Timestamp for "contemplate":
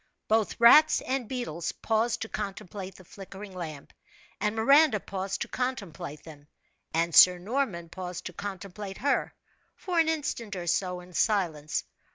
2.29-2.95, 5.47-6.23, 8.33-8.97